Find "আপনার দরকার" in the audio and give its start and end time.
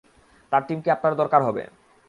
0.91-1.41